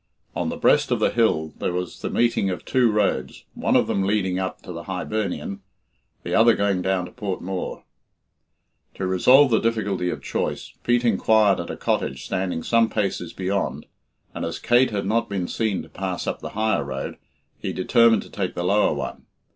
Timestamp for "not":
15.05-15.29